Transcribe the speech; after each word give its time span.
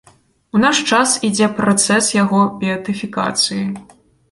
У 0.59 0.61
наш 0.63 0.79
час 0.91 1.11
ідзе 1.29 1.49
працэс 1.59 2.09
яго 2.23 2.41
беатыфікацыі. 2.65 3.63